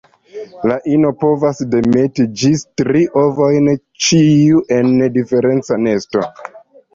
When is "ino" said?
0.93-1.09